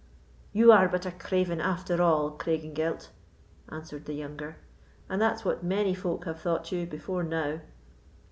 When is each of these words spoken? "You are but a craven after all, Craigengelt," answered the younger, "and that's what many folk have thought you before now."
"You 0.51 0.71
are 0.71 0.89
but 0.89 1.05
a 1.05 1.11
craven 1.11 1.61
after 1.61 2.01
all, 2.01 2.31
Craigengelt," 2.31 3.09
answered 3.69 4.05
the 4.05 4.15
younger, 4.15 4.57
"and 5.07 5.21
that's 5.21 5.45
what 5.45 5.61
many 5.63 5.93
folk 5.93 6.25
have 6.25 6.41
thought 6.41 6.71
you 6.71 6.87
before 6.87 7.21
now." 7.21 7.59